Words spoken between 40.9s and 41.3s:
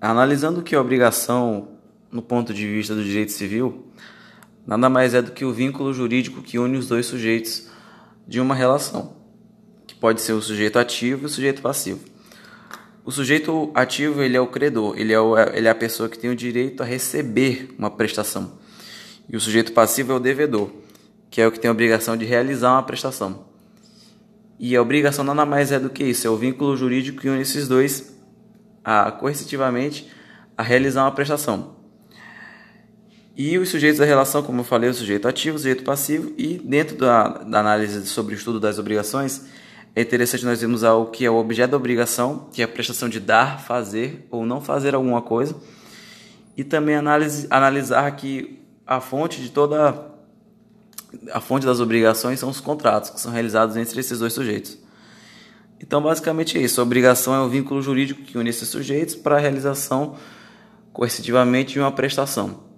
que é